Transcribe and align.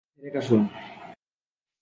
একটু 0.03 0.13
ঝেড়ে 0.15 0.29
কাশুন! 0.35 0.61